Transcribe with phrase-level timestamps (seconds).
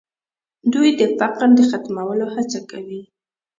[0.73, 3.01] دوی د فقر د ختمولو هڅه کوي.